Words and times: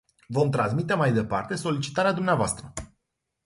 Vom 0.29 0.49
transmite 0.51 0.93
mai 0.95 1.13
departe 1.13 1.55
solicitarea 1.57 2.11
dvs. 2.11 2.55